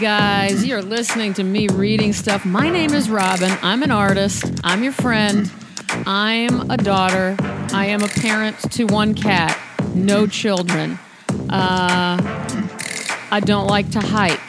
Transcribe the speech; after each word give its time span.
guys. 0.00 0.64
You're 0.64 0.82
listening 0.82 1.32
to 1.34 1.44
me 1.44 1.68
reading 1.68 2.12
stuff. 2.12 2.44
My 2.44 2.68
name 2.68 2.92
is 2.92 3.08
Robyn. 3.08 3.56
I'm 3.62 3.82
an 3.82 3.90
artist. 3.90 4.44
I'm 4.62 4.82
your 4.82 4.92
friend. 4.92 5.50
I'm 6.06 6.70
a 6.70 6.76
daughter. 6.76 7.34
I 7.72 7.86
am 7.86 8.02
a 8.02 8.08
parent 8.08 8.58
to 8.72 8.84
one 8.84 9.14
cat, 9.14 9.58
no 9.94 10.26
children. 10.26 10.98
Uh, 11.48 12.18
I 13.30 13.40
don't 13.40 13.68
like 13.68 13.90
to 13.92 14.00
hike. 14.00 14.40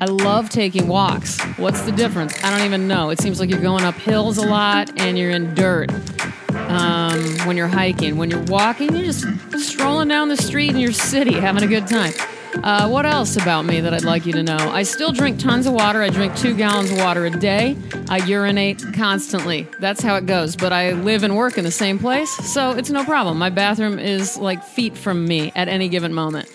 I 0.00 0.06
love 0.06 0.50
taking 0.50 0.88
walks. 0.88 1.40
What's 1.58 1.82
the 1.82 1.92
difference? 1.92 2.42
I 2.42 2.50
don't 2.50 2.66
even 2.66 2.88
know. 2.88 3.10
It 3.10 3.20
seems 3.20 3.38
like 3.38 3.48
you're 3.48 3.60
going 3.60 3.84
up 3.84 3.94
hills 3.94 4.36
a 4.38 4.46
lot 4.46 5.00
and 5.00 5.16
you're 5.16 5.30
in 5.30 5.54
dirt 5.54 5.92
um, 6.54 7.22
when 7.46 7.56
you're 7.56 7.68
hiking. 7.68 8.16
When 8.16 8.30
you're 8.30 8.44
walking, 8.44 8.94
you're 8.94 9.04
just 9.04 9.24
strolling 9.58 10.08
down 10.08 10.28
the 10.28 10.36
street 10.36 10.70
in 10.70 10.78
your 10.78 10.92
city, 10.92 11.34
having 11.34 11.62
a 11.62 11.68
good 11.68 11.86
time. 11.86 12.12
Uh, 12.62 12.88
what 12.88 13.06
else 13.06 13.36
about 13.36 13.64
me 13.64 13.80
that 13.80 13.92
I'd 13.92 14.04
like 14.04 14.26
you 14.26 14.32
to 14.32 14.42
know? 14.42 14.56
I 14.56 14.82
still 14.82 15.12
drink 15.12 15.38
tons 15.38 15.66
of 15.66 15.72
water. 15.72 16.02
I 16.02 16.08
drink 16.08 16.36
two 16.36 16.54
gallons 16.56 16.90
of 16.90 16.98
water 16.98 17.26
a 17.26 17.30
day. 17.30 17.76
I 18.08 18.18
urinate 18.18 18.82
constantly. 18.94 19.68
That's 19.80 20.02
how 20.02 20.16
it 20.16 20.26
goes. 20.26 20.56
But 20.56 20.72
I 20.72 20.92
live 20.92 21.22
and 21.22 21.36
work 21.36 21.58
in 21.58 21.64
the 21.64 21.70
same 21.70 21.98
place, 21.98 22.30
so 22.30 22.70
it's 22.72 22.90
no 22.90 23.04
problem. 23.04 23.38
My 23.38 23.50
bathroom 23.50 23.98
is 23.98 24.36
like 24.36 24.64
feet 24.64 24.96
from 24.96 25.26
me 25.26 25.52
at 25.54 25.68
any 25.68 25.88
given 25.88 26.12
moment. 26.14 26.50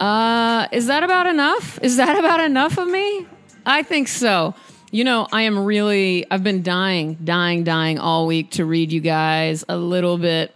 Uh, 0.00 0.68
is 0.72 0.86
that 0.86 1.02
about 1.02 1.26
enough? 1.26 1.78
Is 1.82 1.96
that 1.96 2.18
about 2.20 2.40
enough 2.40 2.78
of 2.78 2.88
me? 2.88 3.26
I 3.64 3.82
think 3.82 4.08
so. 4.08 4.54
You 4.90 5.04
know, 5.04 5.26
I 5.32 5.42
am 5.42 5.58
really, 5.58 6.24
I've 6.30 6.44
been 6.44 6.62
dying, 6.62 7.18
dying, 7.24 7.64
dying 7.64 7.98
all 7.98 8.26
week 8.26 8.52
to 8.52 8.64
read 8.64 8.92
you 8.92 9.00
guys 9.00 9.64
a 9.68 9.76
little 9.76 10.16
bit 10.16 10.54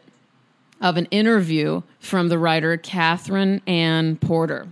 of 0.81 0.97
an 0.97 1.07
interview 1.07 1.83
from 1.99 2.29
the 2.29 2.39
writer 2.39 2.77
Katherine 2.77 3.61
Anne 3.67 4.17
Porter. 4.17 4.69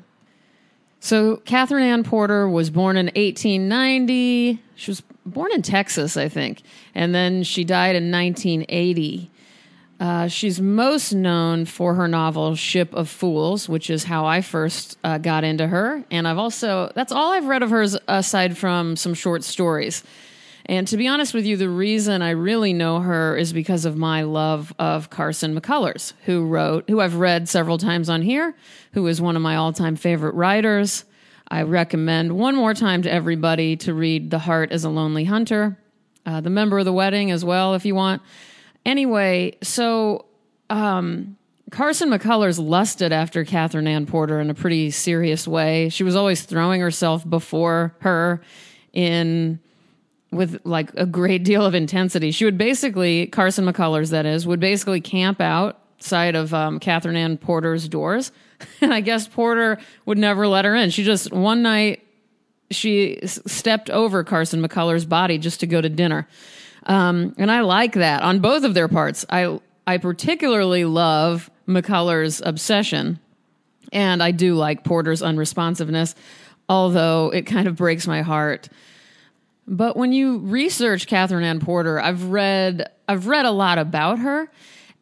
So, 1.00 1.36
Katherine 1.36 1.84
Anne 1.84 2.02
Porter 2.02 2.48
was 2.48 2.70
born 2.70 2.96
in 2.96 3.06
1890. 3.06 4.60
She 4.74 4.90
was 4.90 5.02
born 5.24 5.52
in 5.52 5.62
Texas, 5.62 6.16
I 6.16 6.28
think, 6.28 6.62
and 6.94 7.14
then 7.14 7.44
she 7.44 7.62
died 7.64 7.94
in 7.94 8.10
1980. 8.10 9.30
Uh, 10.00 10.28
she's 10.28 10.60
most 10.60 11.12
known 11.12 11.64
for 11.64 11.94
her 11.94 12.06
novel 12.06 12.54
Ship 12.54 12.92
of 12.94 13.08
Fools, 13.08 13.68
which 13.68 13.90
is 13.90 14.04
how 14.04 14.26
I 14.26 14.42
first 14.42 14.96
uh, 15.02 15.18
got 15.18 15.42
into 15.42 15.66
her. 15.66 16.04
And 16.10 16.26
I've 16.28 16.38
also, 16.38 16.92
that's 16.94 17.10
all 17.10 17.32
I've 17.32 17.46
read 17.46 17.62
of 17.62 17.70
hers 17.70 17.96
aside 18.06 18.56
from 18.56 18.94
some 18.94 19.14
short 19.14 19.42
stories. 19.42 20.04
And 20.68 20.86
to 20.88 20.98
be 20.98 21.08
honest 21.08 21.32
with 21.32 21.46
you, 21.46 21.56
the 21.56 21.70
reason 21.70 22.20
I 22.20 22.30
really 22.30 22.74
know 22.74 23.00
her 23.00 23.36
is 23.38 23.54
because 23.54 23.86
of 23.86 23.96
my 23.96 24.22
love 24.22 24.74
of 24.78 25.08
Carson 25.08 25.58
McCullers, 25.58 26.12
who 26.26 26.44
wrote, 26.44 26.90
who 26.90 27.00
I've 27.00 27.14
read 27.14 27.48
several 27.48 27.78
times 27.78 28.10
on 28.10 28.20
here, 28.20 28.54
who 28.92 29.06
is 29.06 29.18
one 29.18 29.34
of 29.34 29.40
my 29.40 29.56
all 29.56 29.72
time 29.72 29.96
favorite 29.96 30.34
writers. 30.34 31.06
I 31.50 31.62
recommend 31.62 32.36
one 32.36 32.54
more 32.54 32.74
time 32.74 33.00
to 33.02 33.10
everybody 33.10 33.76
to 33.76 33.94
read 33.94 34.30
The 34.30 34.40
Heart 34.40 34.70
Is 34.70 34.84
a 34.84 34.90
Lonely 34.90 35.24
Hunter, 35.24 35.78
uh, 36.26 36.42
The 36.42 36.50
Member 36.50 36.78
of 36.78 36.84
the 36.84 36.92
Wedding 36.92 37.30
as 37.30 37.42
well, 37.46 37.74
if 37.74 37.86
you 37.86 37.94
want. 37.94 38.20
Anyway, 38.84 39.56
so 39.62 40.26
um, 40.68 41.38
Carson 41.70 42.10
McCullers 42.10 42.62
lusted 42.62 43.10
after 43.10 43.42
Katherine 43.42 43.86
Anne 43.86 44.04
Porter 44.04 44.38
in 44.38 44.50
a 44.50 44.54
pretty 44.54 44.90
serious 44.90 45.48
way. 45.48 45.88
She 45.88 46.04
was 46.04 46.14
always 46.14 46.42
throwing 46.42 46.82
herself 46.82 47.26
before 47.28 47.94
her 48.00 48.42
in 48.92 49.60
with 50.30 50.60
like 50.64 50.92
a 50.94 51.06
great 51.06 51.44
deal 51.44 51.64
of 51.64 51.74
intensity. 51.74 52.30
She 52.30 52.44
would 52.44 52.58
basically, 52.58 53.26
Carson 53.26 53.64
McCullers, 53.64 54.10
that 54.10 54.26
is, 54.26 54.46
would 54.46 54.60
basically 54.60 55.00
camp 55.00 55.40
outside 55.40 56.34
of 56.34 56.52
um, 56.52 56.78
Katherine 56.80 57.16
Anne 57.16 57.38
Porter's 57.38 57.88
doors. 57.88 58.32
And 58.80 58.92
I 58.92 59.02
guess 59.02 59.28
Porter 59.28 59.78
would 60.04 60.18
never 60.18 60.48
let 60.48 60.64
her 60.64 60.74
in. 60.74 60.90
She 60.90 61.04
just, 61.04 61.32
one 61.32 61.62
night, 61.62 62.04
she 62.72 63.20
stepped 63.22 63.88
over 63.88 64.24
Carson 64.24 64.60
McCullers' 64.60 65.08
body 65.08 65.38
just 65.38 65.60
to 65.60 65.68
go 65.68 65.80
to 65.80 65.88
dinner. 65.88 66.26
Um, 66.82 67.36
and 67.38 67.52
I 67.52 67.60
like 67.60 67.92
that 67.92 68.22
on 68.22 68.40
both 68.40 68.64
of 68.64 68.74
their 68.74 68.88
parts. 68.88 69.24
I, 69.30 69.60
I 69.86 69.98
particularly 69.98 70.84
love 70.84 71.50
McCullers' 71.68 72.42
obsession. 72.44 73.20
And 73.92 74.24
I 74.24 74.32
do 74.32 74.56
like 74.56 74.82
Porter's 74.82 75.22
unresponsiveness, 75.22 76.16
although 76.68 77.30
it 77.30 77.42
kind 77.42 77.68
of 77.68 77.76
breaks 77.76 78.08
my 78.08 78.22
heart 78.22 78.68
but 79.68 79.96
when 79.96 80.12
you 80.12 80.38
research 80.38 81.06
Katherine 81.06 81.44
Anne 81.44 81.60
Porter, 81.60 82.00
I've 82.00 82.24
read 82.24 82.90
I've 83.06 83.26
read 83.26 83.44
a 83.44 83.50
lot 83.50 83.78
about 83.78 84.18
her, 84.18 84.50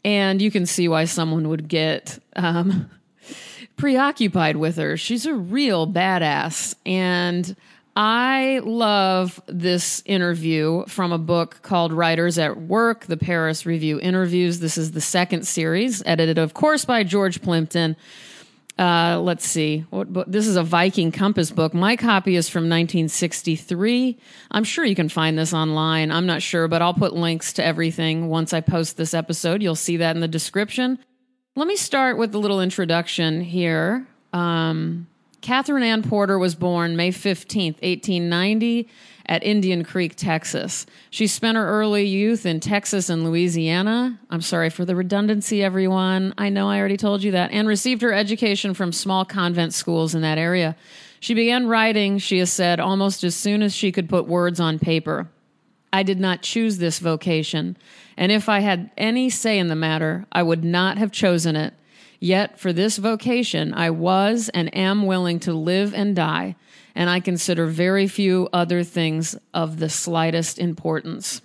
and 0.04 0.42
you 0.42 0.50
can 0.50 0.66
see 0.66 0.88
why 0.88 1.04
someone 1.04 1.48
would 1.48 1.68
get 1.68 2.18
um, 2.34 2.90
preoccupied 3.76 4.56
with 4.56 4.76
her. 4.76 4.96
She's 4.96 5.24
a 5.24 5.34
real 5.34 5.86
badass, 5.86 6.74
and 6.84 7.56
I 7.94 8.60
love 8.64 9.40
this 9.46 10.02
interview 10.04 10.84
from 10.86 11.12
a 11.12 11.18
book 11.18 11.60
called 11.62 11.92
Writers 11.92 12.36
at 12.36 12.60
Work: 12.60 13.06
The 13.06 13.16
Paris 13.16 13.66
Review 13.66 14.00
Interviews. 14.00 14.58
This 14.58 14.76
is 14.76 14.92
the 14.92 15.00
second 15.00 15.46
series, 15.46 16.02
edited, 16.04 16.38
of 16.38 16.54
course, 16.54 16.84
by 16.84 17.04
George 17.04 17.40
Plimpton. 17.40 17.96
Uh, 18.78 19.18
let's 19.22 19.48
see. 19.48 19.86
What, 19.88 20.30
this 20.30 20.46
is 20.46 20.56
a 20.56 20.62
Viking 20.62 21.10
Compass 21.10 21.50
book. 21.50 21.72
My 21.72 21.96
copy 21.96 22.36
is 22.36 22.48
from 22.48 22.64
1963. 22.64 24.18
I'm 24.50 24.64
sure 24.64 24.84
you 24.84 24.94
can 24.94 25.08
find 25.08 25.38
this 25.38 25.54
online. 25.54 26.10
I'm 26.10 26.26
not 26.26 26.42
sure, 26.42 26.68
but 26.68 26.82
I'll 26.82 26.94
put 26.94 27.14
links 27.14 27.54
to 27.54 27.64
everything 27.64 28.28
once 28.28 28.52
I 28.52 28.60
post 28.60 28.98
this 28.98 29.14
episode. 29.14 29.62
You'll 29.62 29.76
see 29.76 29.96
that 29.98 30.14
in 30.14 30.20
the 30.20 30.28
description. 30.28 30.98
Let 31.54 31.68
me 31.68 31.76
start 31.76 32.18
with 32.18 32.34
a 32.34 32.38
little 32.38 32.60
introduction 32.60 33.40
here. 33.40 34.06
Um, 34.34 35.06
Katherine 35.40 35.82
Anne 35.82 36.02
Porter 36.02 36.38
was 36.38 36.54
born 36.54 36.96
May 36.96 37.12
15th, 37.12 37.80
1890 37.80 38.88
at 39.28 39.42
Indian 39.42 39.84
Creek, 39.84 40.14
Texas. 40.16 40.86
She 41.10 41.26
spent 41.26 41.56
her 41.56 41.66
early 41.66 42.04
youth 42.04 42.46
in 42.46 42.60
Texas 42.60 43.08
and 43.08 43.24
Louisiana. 43.24 44.18
I'm 44.30 44.40
sorry 44.40 44.70
for 44.70 44.84
the 44.84 44.94
redundancy, 44.94 45.62
everyone. 45.62 46.32
I 46.38 46.48
know 46.48 46.70
I 46.70 46.78
already 46.78 46.96
told 46.96 47.22
you 47.22 47.32
that. 47.32 47.50
And 47.50 47.66
received 47.66 48.02
her 48.02 48.12
education 48.12 48.72
from 48.72 48.92
small 48.92 49.24
convent 49.24 49.74
schools 49.74 50.14
in 50.14 50.22
that 50.22 50.38
area. 50.38 50.76
She 51.18 51.34
began 51.34 51.66
writing, 51.66 52.18
she 52.18 52.38
has 52.38 52.52
said, 52.52 52.78
almost 52.78 53.24
as 53.24 53.34
soon 53.34 53.62
as 53.62 53.74
she 53.74 53.90
could 53.90 54.08
put 54.08 54.28
words 54.28 54.60
on 54.60 54.78
paper. 54.78 55.28
I 55.92 56.02
did 56.02 56.20
not 56.20 56.42
choose 56.42 56.78
this 56.78 56.98
vocation, 56.98 57.76
and 58.16 58.30
if 58.30 58.48
I 58.48 58.60
had 58.60 58.90
any 58.98 59.30
say 59.30 59.58
in 59.58 59.68
the 59.68 59.74
matter, 59.74 60.26
I 60.30 60.42
would 60.42 60.62
not 60.62 60.98
have 60.98 61.10
chosen 61.10 61.56
it. 61.56 61.72
Yet 62.20 62.58
for 62.58 62.72
this 62.72 62.96
vocation, 62.98 63.72
I 63.72 63.90
was 63.90 64.50
and 64.50 64.74
am 64.76 65.06
willing 65.06 65.40
to 65.40 65.52
live 65.52 65.94
and 65.94 66.14
die 66.14 66.56
and 66.96 67.10
I 67.10 67.20
consider 67.20 67.66
very 67.66 68.08
few 68.08 68.48
other 68.52 68.82
things 68.82 69.36
of 69.52 69.78
the 69.78 69.90
slightest 69.90 70.58
importance. 70.58 71.42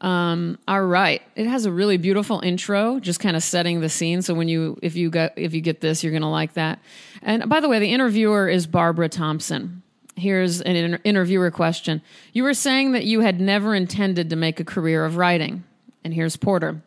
Um, 0.00 0.58
all 0.68 0.84
right, 0.84 1.20
it 1.34 1.46
has 1.46 1.66
a 1.66 1.72
really 1.72 1.96
beautiful 1.96 2.40
intro, 2.40 3.00
just 3.00 3.18
kind 3.18 3.34
of 3.34 3.42
setting 3.42 3.80
the 3.80 3.88
scene. 3.88 4.22
So 4.22 4.34
when 4.34 4.46
you, 4.46 4.78
if 4.82 4.94
you 4.94 5.10
get, 5.10 5.34
if 5.36 5.52
you 5.52 5.60
get 5.60 5.80
this, 5.80 6.04
you're 6.04 6.12
gonna 6.12 6.30
like 6.30 6.52
that. 6.52 6.78
And 7.22 7.48
by 7.48 7.60
the 7.60 7.68
way, 7.68 7.80
the 7.80 7.92
interviewer 7.92 8.48
is 8.48 8.66
Barbara 8.66 9.08
Thompson. 9.08 9.82
Here's 10.14 10.60
an 10.60 10.76
inter- 10.76 11.00
interviewer 11.02 11.50
question: 11.50 12.02
You 12.32 12.44
were 12.44 12.54
saying 12.54 12.92
that 12.92 13.04
you 13.04 13.20
had 13.20 13.40
never 13.40 13.74
intended 13.74 14.30
to 14.30 14.36
make 14.36 14.60
a 14.60 14.64
career 14.64 15.04
of 15.04 15.16
writing, 15.16 15.64
and 16.04 16.14
here's 16.14 16.36
Porter. 16.36 16.82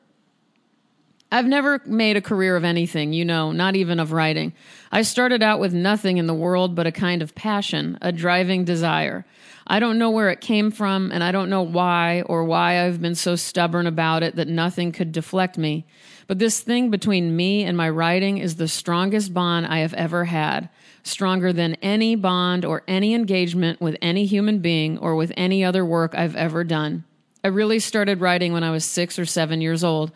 I've 1.31 1.45
never 1.45 1.79
made 1.85 2.17
a 2.17 2.21
career 2.21 2.55
of 2.55 2.63
anything, 2.63 3.13
you 3.13 3.23
know, 3.23 3.51
not 3.51 3.75
even 3.75 3.99
of 3.99 4.11
writing. 4.11 4.53
I 4.91 5.03
started 5.03 5.43
out 5.43 5.59
with 5.59 5.73
nothing 5.73 6.17
in 6.17 6.25
the 6.25 6.33
world 6.33 6.73
but 6.73 6.87
a 6.87 6.91
kind 6.91 7.21
of 7.21 7.35
passion, 7.35 7.99
a 8.01 8.11
driving 8.11 8.65
desire. 8.65 9.25
I 9.67 9.79
don't 9.79 9.99
know 9.99 10.09
where 10.09 10.31
it 10.31 10.41
came 10.41 10.71
from, 10.71 11.11
and 11.11 11.23
I 11.23 11.31
don't 11.31 11.51
know 11.51 11.61
why 11.61 12.23
or 12.23 12.43
why 12.43 12.83
I've 12.83 12.99
been 12.99 13.13
so 13.13 13.35
stubborn 13.35 13.85
about 13.85 14.23
it 14.23 14.35
that 14.37 14.47
nothing 14.47 14.91
could 14.91 15.11
deflect 15.11 15.59
me. 15.59 15.85
But 16.25 16.39
this 16.39 16.61
thing 16.61 16.89
between 16.89 17.35
me 17.35 17.63
and 17.63 17.77
my 17.77 17.91
writing 17.91 18.39
is 18.39 18.55
the 18.55 18.67
strongest 18.67 19.31
bond 19.31 19.67
I 19.67 19.79
have 19.79 19.93
ever 19.93 20.25
had, 20.25 20.69
stronger 21.03 21.53
than 21.53 21.75
any 21.75 22.15
bond 22.15 22.65
or 22.65 22.81
any 22.87 23.13
engagement 23.13 23.79
with 23.79 23.95
any 24.01 24.25
human 24.25 24.57
being 24.57 24.97
or 24.97 25.15
with 25.15 25.31
any 25.37 25.63
other 25.63 25.85
work 25.85 26.15
I've 26.15 26.35
ever 26.35 26.63
done. 26.63 27.03
I 27.43 27.49
really 27.49 27.79
started 27.79 28.19
writing 28.19 28.53
when 28.53 28.63
I 28.63 28.71
was 28.71 28.83
six 28.83 29.19
or 29.19 29.25
seven 29.25 29.61
years 29.61 29.83
old. 29.83 30.11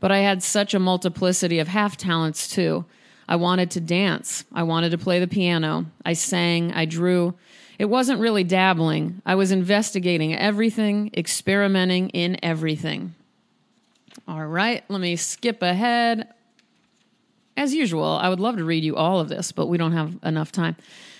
But 0.00 0.12
I 0.12 0.18
had 0.18 0.42
such 0.42 0.74
a 0.74 0.78
multiplicity 0.78 1.58
of 1.58 1.68
half 1.68 1.96
talents 1.96 2.48
too. 2.48 2.84
I 3.28 3.36
wanted 3.36 3.70
to 3.72 3.80
dance. 3.80 4.44
I 4.52 4.62
wanted 4.62 4.90
to 4.90 4.98
play 4.98 5.20
the 5.20 5.26
piano. 5.26 5.86
I 6.04 6.14
sang. 6.14 6.72
I 6.72 6.84
drew. 6.84 7.34
It 7.78 7.86
wasn't 7.86 8.20
really 8.20 8.44
dabbling. 8.44 9.22
I 9.26 9.34
was 9.34 9.52
investigating 9.52 10.34
everything, 10.34 11.10
experimenting 11.16 12.08
in 12.10 12.38
everything. 12.42 13.14
All 14.26 14.46
right, 14.46 14.84
let 14.88 15.00
me 15.00 15.16
skip 15.16 15.62
ahead. 15.62 16.28
As 17.56 17.74
usual, 17.74 18.04
I 18.04 18.28
would 18.28 18.40
love 18.40 18.56
to 18.56 18.64
read 18.64 18.84
you 18.84 18.96
all 18.96 19.20
of 19.20 19.28
this, 19.28 19.52
but 19.52 19.66
we 19.66 19.78
don't 19.78 19.92
have 19.92 20.18
enough 20.22 20.52
time. 20.52 20.76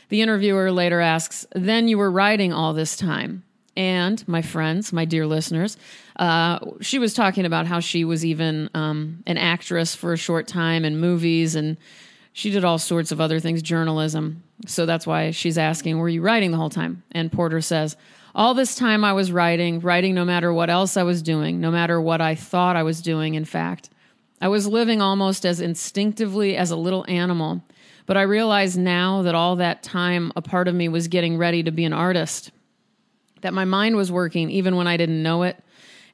The 0.08 0.22
interviewer 0.22 0.70
later 0.72 1.00
asks, 1.00 1.46
Then 1.54 1.88
you 1.88 1.98
were 1.98 2.10
writing 2.10 2.52
all 2.52 2.72
this 2.72 2.96
time? 2.96 3.44
And 3.78 4.26
my 4.26 4.42
friends, 4.42 4.92
my 4.92 5.04
dear 5.04 5.24
listeners, 5.24 5.76
uh, 6.16 6.58
she 6.80 6.98
was 6.98 7.14
talking 7.14 7.46
about 7.46 7.66
how 7.66 7.78
she 7.78 8.04
was 8.04 8.24
even 8.24 8.68
um, 8.74 9.22
an 9.24 9.38
actress 9.38 9.94
for 9.94 10.12
a 10.12 10.16
short 10.16 10.48
time 10.48 10.84
in 10.84 10.98
movies 10.98 11.54
and 11.54 11.76
She 12.32 12.50
did 12.50 12.64
all 12.64 12.78
sorts 12.78 13.10
of 13.12 13.20
other 13.20 13.40
things, 13.40 13.62
journalism. 13.62 14.42
So 14.66 14.84
that's 14.84 15.06
why 15.06 15.30
she's 15.30 15.58
asking, 15.58 15.98
Were 15.98 16.08
you 16.08 16.22
writing 16.22 16.50
the 16.50 16.56
whole 16.56 16.70
time? 16.70 17.02
And 17.12 17.32
Porter 17.32 17.60
says, 17.60 17.96
All 18.34 18.54
this 18.54 18.74
time 18.74 19.04
I 19.04 19.12
was 19.12 19.32
writing, 19.32 19.80
writing 19.80 20.14
no 20.14 20.24
matter 20.24 20.52
what 20.52 20.70
else 20.70 20.96
I 20.96 21.04
was 21.04 21.22
doing, 21.22 21.60
no 21.60 21.70
matter 21.70 22.00
what 22.00 22.20
I 22.20 22.34
thought 22.34 22.76
I 22.76 22.82
was 22.82 23.00
doing, 23.00 23.34
in 23.34 23.44
fact. 23.44 23.90
I 24.40 24.48
was 24.48 24.66
living 24.66 25.00
almost 25.00 25.46
as 25.46 25.60
instinctively 25.60 26.56
as 26.56 26.70
a 26.70 26.76
little 26.76 27.04
animal. 27.08 27.62
But 28.06 28.16
I 28.16 28.22
realize 28.22 28.76
now 28.76 29.22
that 29.22 29.34
all 29.34 29.56
that 29.56 29.82
time, 29.82 30.32
a 30.34 30.42
part 30.42 30.68
of 30.68 30.74
me 30.74 30.88
was 30.88 31.08
getting 31.08 31.38
ready 31.38 31.62
to 31.62 31.70
be 31.72 31.84
an 31.84 31.92
artist, 31.92 32.50
that 33.40 33.54
my 33.54 33.64
mind 33.64 33.96
was 33.96 34.12
working 34.12 34.50
even 34.50 34.76
when 34.76 34.86
I 34.86 34.96
didn't 34.96 35.22
know 35.22 35.42
it 35.42 35.62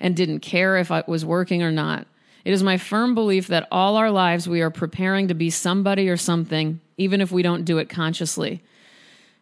and 0.00 0.16
didn't 0.16 0.40
care 0.40 0.76
if 0.76 0.90
it 0.90 1.08
was 1.08 1.24
working 1.24 1.62
or 1.62 1.72
not. 1.72 2.06
It 2.44 2.52
is 2.52 2.62
my 2.62 2.76
firm 2.76 3.14
belief 3.14 3.46
that 3.46 3.68
all 3.72 3.96
our 3.96 4.10
lives 4.10 4.48
we 4.48 4.60
are 4.60 4.70
preparing 4.70 5.28
to 5.28 5.34
be 5.34 5.48
somebody 5.50 6.08
or 6.08 6.16
something, 6.16 6.80
even 6.98 7.20
if 7.20 7.32
we 7.32 7.42
don't 7.42 7.64
do 7.64 7.78
it 7.78 7.88
consciously. 7.88 8.62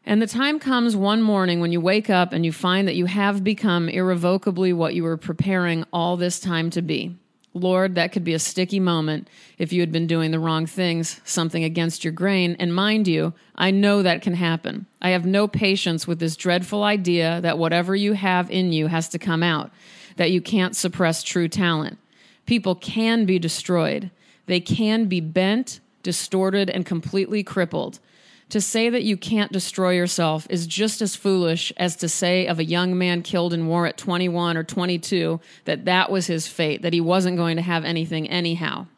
And 0.05 0.21
the 0.21 0.27
time 0.27 0.59
comes 0.59 0.97
one 0.97 1.23
morning 1.23 1.61
when 1.61 1.73
you 1.73 1.81
wake 1.81 2.11
up 2.11 2.33
and 2.33 2.45
you 2.45 2.53
find 2.53 2.89
that 2.89 2.97
you 2.97 3.07
have 3.07 3.45
become 3.45 3.89
irrevocably 3.89 4.73
what 4.73 4.95
you 4.95 5.05
were 5.05 5.17
preparing 5.17 5.85
all 5.93 6.17
this 6.17 6.41
time 6.41 6.71
to 6.71 6.83
be. 6.83 7.17
Lord, 7.55 7.97
that 7.97 8.13
could 8.13 8.25
be 8.25 8.33
a 8.33 8.39
sticky 8.39 8.81
moment 8.81 9.29
if 9.59 9.73
you 9.73 9.81
had 9.81 9.93
been 9.93 10.07
doing 10.07 10.31
the 10.31 10.39
wrong 10.39 10.67
things, 10.67 11.21
something 11.25 11.65
against 11.65 12.03
your 12.03 12.13
grain. 12.13 12.57
And 12.59 12.75
mind 12.75 13.07
you, 13.07 13.35
I 13.55 13.71
know 13.71 14.03
that 14.03 14.23
can 14.23 14.35
happen. 14.35 14.87
I 15.03 15.11
have 15.11 15.27
no 15.27 15.47
patience 15.47 16.07
with 16.07 16.19
this 16.19 16.37
dreadful 16.37 16.83
idea 16.83 17.41
that 17.43 17.59
whatever 17.59 17.95
you 17.95 18.15
have 18.15 18.51
in 18.51 18.73
you 18.73 18.87
has 18.87 19.09
to 19.11 19.19
come 19.19 19.43
out, 19.43 19.71
that 20.17 20.31
you 20.31 20.41
can't 20.41 20.75
suppress 20.75 21.23
true 21.23 21.49
talent. 21.49 21.99
People 22.47 22.75
can 22.75 23.27
be 23.27 23.39
destroyed, 23.39 24.11
they 24.47 24.61
can 24.61 25.05
be 25.07 25.21
bent, 25.21 25.81
distorted, 26.03 26.71
and 26.71 26.87
completely 26.87 27.43
crippled. 27.43 28.01
To 28.53 28.61
say 28.61 28.91
that 28.91 29.03
you 29.03 29.17
can't 29.17 29.51
destroy 29.51 29.93
yourself 29.93 30.47
is 30.51 30.67
just 30.67 31.01
as 31.01 31.17
foolish 31.17 31.73
as 31.79 31.97
to 31.97 32.07
say 32.07 32.47
of 32.47 32.59
a 32.59 32.65
young 32.65 32.99
man 32.99 33.23
killed 33.23 33.55
in 33.55 33.67
war 33.67 33.87
at 33.87 33.97
21 33.97 34.59
or 34.59 34.63
22 34.63 35.41
that 35.65 35.87
that 35.87 36.11
was 36.11 36.27
his 36.27 36.47
fate, 36.47 36.83
that 36.83 36.93
he 36.93 37.01
wasn't 37.01 37.39
going 37.39 37.57
to 37.57 37.63
have 37.63 37.83
anything 37.87 38.29
anyhow. 38.29 38.89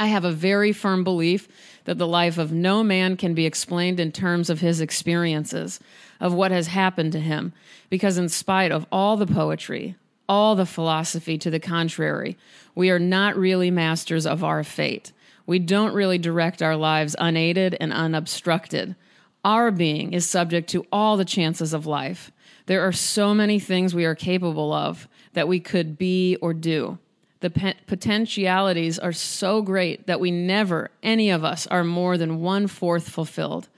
I 0.00 0.06
have 0.06 0.24
a 0.24 0.32
very 0.32 0.72
firm 0.72 1.04
belief 1.04 1.46
that 1.84 1.98
the 1.98 2.06
life 2.06 2.38
of 2.38 2.52
no 2.52 2.82
man 2.82 3.18
can 3.18 3.34
be 3.34 3.44
explained 3.44 4.00
in 4.00 4.12
terms 4.12 4.48
of 4.48 4.60
his 4.60 4.80
experiences, 4.80 5.78
of 6.18 6.32
what 6.32 6.50
has 6.50 6.68
happened 6.68 7.12
to 7.12 7.20
him, 7.20 7.52
because 7.90 8.16
in 8.16 8.30
spite 8.30 8.72
of 8.72 8.86
all 8.90 9.18
the 9.18 9.26
poetry, 9.26 9.94
all 10.26 10.54
the 10.54 10.64
philosophy 10.64 11.36
to 11.36 11.50
the 11.50 11.60
contrary, 11.60 12.38
we 12.74 12.88
are 12.88 12.98
not 12.98 13.36
really 13.36 13.70
masters 13.70 14.24
of 14.24 14.42
our 14.42 14.64
fate. 14.64 15.12
We 15.46 15.58
don't 15.58 15.94
really 15.94 16.18
direct 16.18 16.62
our 16.62 16.76
lives 16.76 17.16
unaided 17.18 17.76
and 17.80 17.92
unobstructed. 17.92 18.96
Our 19.44 19.70
being 19.70 20.12
is 20.14 20.28
subject 20.28 20.70
to 20.70 20.86
all 20.90 21.16
the 21.16 21.24
chances 21.24 21.74
of 21.74 21.86
life. 21.86 22.32
There 22.66 22.80
are 22.80 22.92
so 22.92 23.34
many 23.34 23.58
things 23.58 23.94
we 23.94 24.06
are 24.06 24.14
capable 24.14 24.72
of 24.72 25.06
that 25.34 25.48
we 25.48 25.60
could 25.60 25.98
be 25.98 26.36
or 26.40 26.54
do. 26.54 26.98
The 27.40 27.74
potentialities 27.86 28.98
are 28.98 29.12
so 29.12 29.60
great 29.60 30.06
that 30.06 30.18
we 30.18 30.30
never, 30.30 30.90
any 31.02 31.28
of 31.28 31.44
us, 31.44 31.66
are 31.66 31.84
more 31.84 32.16
than 32.16 32.40
one 32.40 32.66
fourth 32.68 33.10
fulfilled, 33.10 33.68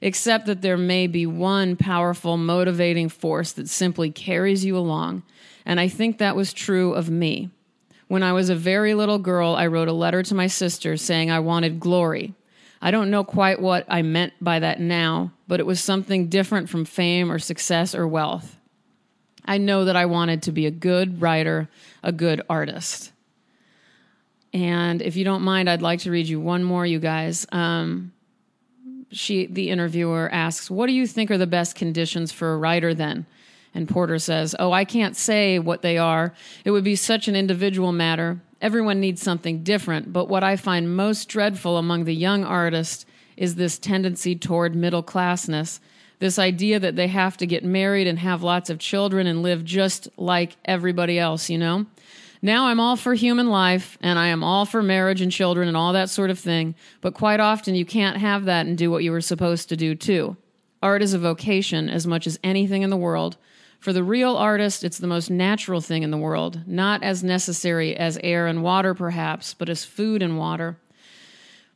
except 0.00 0.46
that 0.46 0.62
there 0.62 0.76
may 0.76 1.08
be 1.08 1.26
one 1.26 1.74
powerful 1.74 2.36
motivating 2.36 3.08
force 3.08 3.50
that 3.52 3.68
simply 3.68 4.12
carries 4.12 4.64
you 4.64 4.76
along. 4.76 5.24
And 5.66 5.80
I 5.80 5.88
think 5.88 6.18
that 6.18 6.36
was 6.36 6.52
true 6.52 6.94
of 6.94 7.10
me. 7.10 7.50
When 8.08 8.22
I 8.22 8.32
was 8.32 8.48
a 8.48 8.54
very 8.54 8.94
little 8.94 9.18
girl, 9.18 9.54
I 9.54 9.66
wrote 9.66 9.88
a 9.88 9.92
letter 9.92 10.22
to 10.22 10.34
my 10.34 10.46
sister 10.46 10.96
saying 10.96 11.30
I 11.30 11.40
wanted 11.40 11.78
glory. 11.78 12.34
I 12.80 12.90
don't 12.90 13.10
know 13.10 13.22
quite 13.22 13.60
what 13.60 13.84
I 13.88 14.02
meant 14.02 14.32
by 14.40 14.60
that 14.60 14.80
now, 14.80 15.32
but 15.46 15.60
it 15.60 15.66
was 15.66 15.80
something 15.80 16.28
different 16.28 16.68
from 16.70 16.84
fame 16.84 17.30
or 17.30 17.38
success 17.38 17.94
or 17.94 18.08
wealth. 18.08 18.56
I 19.44 19.58
know 19.58 19.84
that 19.84 19.96
I 19.96 20.06
wanted 20.06 20.42
to 20.42 20.52
be 20.52 20.66
a 20.66 20.70
good 20.70 21.20
writer, 21.20 21.68
a 22.02 22.12
good 22.12 22.40
artist. 22.48 23.12
And 24.54 25.02
if 25.02 25.16
you 25.16 25.24
don't 25.24 25.42
mind, 25.42 25.68
I'd 25.68 25.82
like 25.82 26.00
to 26.00 26.10
read 26.10 26.28
you 26.28 26.40
one 26.40 26.64
more, 26.64 26.86
you 26.86 26.98
guys. 26.98 27.46
Um, 27.52 28.12
she, 29.10 29.46
the 29.46 29.70
interviewer, 29.70 30.28
asks, 30.30 30.70
"What 30.70 30.86
do 30.86 30.92
you 30.92 31.06
think 31.06 31.30
are 31.30 31.38
the 31.38 31.46
best 31.46 31.74
conditions 31.74 32.32
for 32.32 32.52
a 32.54 32.58
writer 32.58 32.94
then?" 32.94 33.26
And 33.74 33.88
Porter 33.88 34.18
says, 34.18 34.54
Oh, 34.58 34.72
I 34.72 34.84
can't 34.84 35.16
say 35.16 35.58
what 35.58 35.82
they 35.82 35.98
are. 35.98 36.34
It 36.64 36.70
would 36.70 36.84
be 36.84 36.96
such 36.96 37.28
an 37.28 37.36
individual 37.36 37.92
matter. 37.92 38.40
Everyone 38.60 39.00
needs 39.00 39.22
something 39.22 39.62
different. 39.62 40.12
But 40.12 40.28
what 40.28 40.42
I 40.42 40.56
find 40.56 40.96
most 40.96 41.28
dreadful 41.28 41.76
among 41.76 42.04
the 42.04 42.14
young 42.14 42.44
artists 42.44 43.06
is 43.36 43.54
this 43.54 43.78
tendency 43.78 44.34
toward 44.34 44.74
middle 44.74 45.02
classness. 45.02 45.80
This 46.18 46.38
idea 46.38 46.80
that 46.80 46.96
they 46.96 47.06
have 47.06 47.36
to 47.36 47.46
get 47.46 47.64
married 47.64 48.08
and 48.08 48.18
have 48.18 48.42
lots 48.42 48.70
of 48.70 48.80
children 48.80 49.26
and 49.28 49.42
live 49.42 49.64
just 49.64 50.08
like 50.16 50.56
everybody 50.64 51.18
else, 51.18 51.48
you 51.48 51.58
know? 51.58 51.86
Now 52.42 52.66
I'm 52.66 52.80
all 52.80 52.96
for 52.96 53.14
human 53.14 53.48
life 53.48 53.98
and 54.00 54.18
I 54.18 54.28
am 54.28 54.44
all 54.44 54.64
for 54.64 54.82
marriage 54.82 55.20
and 55.20 55.30
children 55.30 55.68
and 55.68 55.76
all 55.76 55.92
that 55.92 56.10
sort 56.10 56.30
of 56.30 56.38
thing, 56.38 56.74
but 57.00 57.14
quite 57.14 57.40
often 57.40 57.74
you 57.74 57.84
can't 57.84 58.16
have 58.16 58.44
that 58.44 58.66
and 58.66 58.78
do 58.78 58.90
what 58.90 59.02
you 59.02 59.10
were 59.10 59.20
supposed 59.20 59.68
to 59.68 59.76
do 59.76 59.94
too. 59.94 60.36
Art 60.82 61.02
is 61.02 61.14
a 61.14 61.18
vocation 61.18 61.88
as 61.88 62.06
much 62.06 62.26
as 62.26 62.38
anything 62.42 62.82
in 62.82 62.90
the 62.90 62.96
world. 62.96 63.36
For 63.80 63.92
the 63.92 64.02
real 64.02 64.36
artist, 64.36 64.82
it's 64.82 64.98
the 64.98 65.06
most 65.06 65.30
natural 65.30 65.80
thing 65.80 66.02
in 66.02 66.10
the 66.10 66.18
world, 66.18 66.62
not 66.66 67.02
as 67.02 67.22
necessary 67.22 67.96
as 67.96 68.18
air 68.22 68.46
and 68.46 68.62
water, 68.62 68.94
perhaps, 68.94 69.54
but 69.54 69.68
as 69.68 69.84
food 69.84 70.22
and 70.22 70.36
water. 70.36 70.76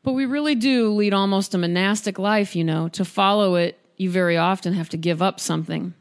But 0.02 0.12
we 0.12 0.26
really 0.26 0.56
do 0.56 0.90
lead 0.92 1.14
almost 1.14 1.54
a 1.54 1.58
monastic 1.58 2.18
life, 2.18 2.56
you 2.56 2.64
know. 2.64 2.88
To 2.88 3.04
follow 3.04 3.54
it, 3.54 3.78
you 3.96 4.10
very 4.10 4.36
often 4.36 4.72
have 4.72 4.88
to 4.90 4.96
give 4.96 5.22
up 5.22 5.38
something. 5.38 5.94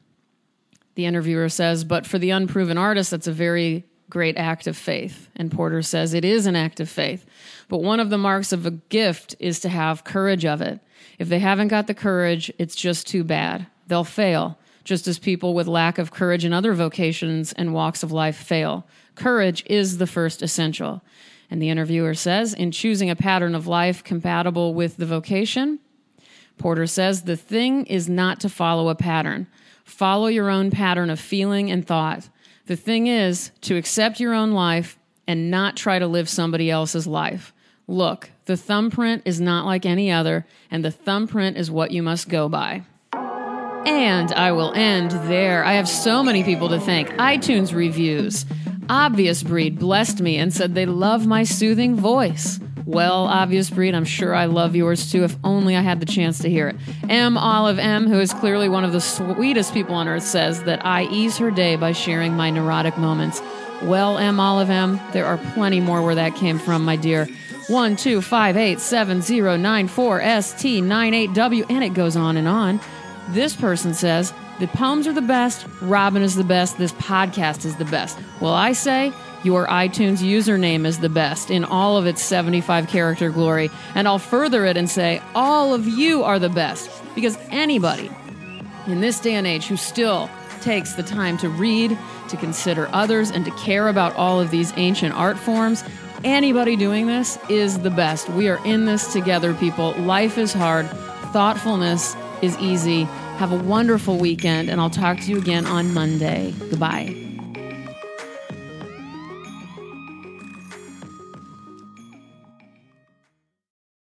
The 0.95 1.05
interviewer 1.05 1.49
says, 1.49 1.83
but 1.83 2.07
for 2.07 2.17
the 2.17 2.31
unproven 2.31 2.77
artist, 2.77 3.11
that's 3.11 3.27
a 3.27 3.31
very 3.31 3.85
great 4.09 4.37
act 4.37 4.67
of 4.67 4.75
faith. 4.75 5.29
And 5.35 5.51
Porter 5.51 5.81
says 5.81 6.13
it 6.13 6.25
is 6.25 6.45
an 6.45 6.55
act 6.55 6.79
of 6.79 6.89
faith. 6.89 7.25
But 7.69 7.77
one 7.77 7.99
of 7.99 8.09
the 8.09 8.17
marks 8.17 8.51
of 8.51 8.65
a 8.65 8.71
gift 8.71 9.35
is 9.39 9.59
to 9.61 9.69
have 9.69 10.03
courage 10.03 10.45
of 10.45 10.61
it. 10.61 10.79
If 11.19 11.29
they 11.29 11.39
haven't 11.39 11.69
got 11.69 11.87
the 11.87 11.93
courage, 11.93 12.51
it's 12.57 12.75
just 12.75 13.07
too 13.07 13.23
bad. 13.23 13.67
They'll 13.87 14.03
fail 14.03 14.57
just 14.83 15.07
as 15.07 15.19
people 15.19 15.53
with 15.53 15.67
lack 15.67 15.97
of 15.97 16.11
courage 16.11 16.45
in 16.45 16.53
other 16.53 16.73
vocations 16.73 17.53
and 17.53 17.73
walks 17.73 18.03
of 18.03 18.11
life 18.11 18.35
fail. 18.35 18.87
Courage 19.15 19.63
is 19.67 19.97
the 19.97 20.07
first 20.07 20.41
essential. 20.41 21.03
And 21.49 21.61
the 21.61 21.69
interviewer 21.69 22.13
says, 22.13 22.53
in 22.53 22.71
choosing 22.71 23.09
a 23.09 23.15
pattern 23.15 23.55
of 23.55 23.67
life 23.67 24.03
compatible 24.03 24.73
with 24.73 24.97
the 24.97 25.05
vocation, 25.05 25.79
Porter 26.57 26.87
says, 26.87 27.23
the 27.23 27.37
thing 27.37 27.85
is 27.85 28.07
not 28.07 28.39
to 28.39 28.49
follow 28.49 28.89
a 28.89 28.95
pattern. 28.95 29.47
Follow 29.83 30.27
your 30.27 30.49
own 30.49 30.71
pattern 30.71 31.09
of 31.09 31.19
feeling 31.19 31.69
and 31.69 31.85
thought. 31.85 32.29
The 32.67 32.75
thing 32.75 33.07
is 33.07 33.51
to 33.61 33.75
accept 33.75 34.19
your 34.19 34.33
own 34.33 34.51
life 34.51 34.97
and 35.27 35.51
not 35.51 35.75
try 35.75 35.99
to 35.99 36.07
live 36.07 36.29
somebody 36.29 36.71
else's 36.71 37.05
life. 37.05 37.53
Look, 37.91 38.29
the 38.45 38.55
thumbprint 38.55 39.23
is 39.25 39.41
not 39.41 39.65
like 39.65 39.85
any 39.85 40.13
other, 40.13 40.45
and 40.71 40.83
the 40.83 40.91
thumbprint 40.91 41.57
is 41.57 41.69
what 41.69 41.91
you 41.91 42.01
must 42.01 42.29
go 42.29 42.47
by. 42.47 42.83
And 43.13 44.31
I 44.31 44.53
will 44.53 44.71
end 44.73 45.11
there. 45.29 45.65
I 45.65 45.73
have 45.73 45.89
so 45.89 46.23
many 46.23 46.45
people 46.45 46.69
to 46.69 46.79
thank. 46.79 47.09
iTunes 47.09 47.75
reviews. 47.75 48.45
Obvious 48.87 49.43
Breed 49.43 49.77
blessed 49.77 50.21
me 50.21 50.37
and 50.37 50.53
said 50.53 50.73
they 50.73 50.85
love 50.85 51.27
my 51.27 51.43
soothing 51.43 51.97
voice. 51.97 52.61
Well, 52.85 53.25
Obvious 53.25 53.69
Breed, 53.69 53.93
I'm 53.93 54.05
sure 54.05 54.33
I 54.33 54.45
love 54.45 54.73
yours 54.73 55.11
too, 55.11 55.25
if 55.25 55.35
only 55.43 55.75
I 55.75 55.81
had 55.81 55.99
the 55.99 56.05
chance 56.05 56.39
to 56.39 56.49
hear 56.49 56.69
it. 56.69 56.77
M. 57.09 57.37
Olive 57.37 57.77
M., 57.77 58.07
who 58.07 58.21
is 58.21 58.33
clearly 58.33 58.69
one 58.69 58.85
of 58.85 58.93
the 58.93 59.01
sweetest 59.01 59.73
people 59.73 59.95
on 59.95 60.07
earth, 60.07 60.23
says 60.23 60.63
that 60.63 60.85
I 60.85 61.03
ease 61.07 61.37
her 61.39 61.51
day 61.51 61.75
by 61.75 61.91
sharing 61.91 62.37
my 62.37 62.51
neurotic 62.51 62.97
moments. 62.97 63.41
Well, 63.83 64.17
M. 64.17 64.39
Olive 64.39 64.69
M., 64.69 64.97
there 65.11 65.25
are 65.25 65.37
plenty 65.53 65.81
more 65.81 66.01
where 66.01 66.15
that 66.15 66.35
came 66.35 66.57
from, 66.57 66.85
my 66.85 66.95
dear. 66.95 67.27
One 67.67 67.95
two 67.95 68.21
five 68.21 68.57
eight 68.57 68.79
seven 68.79 69.21
zero 69.21 69.55
nine 69.55 69.87
four 69.87 70.21
ST 70.41 70.83
nine 70.83 71.13
eight 71.13 71.33
W, 71.33 71.65
and 71.69 71.83
it 71.83 71.93
goes 71.93 72.15
on 72.15 72.37
and 72.37 72.47
on. 72.47 72.79
This 73.29 73.55
person 73.55 73.93
says, 73.93 74.33
the 74.59 74.67
poems 74.67 75.07
are 75.07 75.13
the 75.13 75.21
best, 75.21 75.65
Robyn 75.81 76.21
is 76.21 76.35
the 76.35 76.43
best, 76.43 76.77
this 76.77 76.91
podcast 76.93 77.65
is 77.65 77.77
the 77.77 77.85
best. 77.85 78.19
Well, 78.39 78.53
I 78.53 78.73
say, 78.73 79.13
your 79.43 79.65
iTunes 79.67 80.19
username 80.19 80.85
is 80.85 80.99
the 80.99 81.09
best 81.09 81.49
in 81.49 81.63
all 81.63 81.97
of 81.97 82.05
its 82.05 82.21
75 82.21 82.87
character 82.87 83.31
glory. 83.31 83.71
And 83.95 84.07
I'll 84.07 84.19
further 84.19 84.65
it 84.65 84.77
and 84.77 84.89
say, 84.89 85.21
all 85.33 85.73
of 85.73 85.87
you 85.87 86.23
are 86.23 86.37
the 86.37 86.49
best. 86.49 86.91
Because 87.15 87.37
anybody 87.49 88.11
in 88.85 89.01
this 89.01 89.19
day 89.19 89.33
and 89.33 89.47
age 89.47 89.65
who 89.65 89.77
still 89.77 90.29
takes 90.61 90.93
the 90.93 91.03
time 91.03 91.37
to 91.39 91.49
read, 91.49 91.97
to 92.29 92.37
consider 92.37 92.87
others, 92.93 93.31
and 93.31 93.43
to 93.45 93.51
care 93.51 93.87
about 93.87 94.15
all 94.15 94.39
of 94.39 94.51
these 94.51 94.73
ancient 94.77 95.15
art 95.15 95.39
forms, 95.39 95.83
anybody 96.23 96.75
doing 96.75 97.07
this 97.07 97.37
is 97.49 97.79
the 97.79 97.89
best. 97.89 98.29
We 98.29 98.49
are 98.49 98.63
in 98.65 98.85
this 98.85 99.11
together, 99.13 99.53
people. 99.53 99.93
Life 99.93 100.37
is 100.37 100.53
hard, 100.53 100.89
thoughtfulness 101.31 102.15
is 102.41 102.57
easy. 102.59 103.03
Have 103.37 103.51
a 103.51 103.57
wonderful 103.57 104.17
weekend, 104.17 104.69
and 104.69 104.79
I'll 104.79 104.89
talk 104.89 105.19
to 105.19 105.31
you 105.31 105.37
again 105.37 105.65
on 105.65 105.93
Monday. 105.93 106.53
Goodbye. 106.69 107.20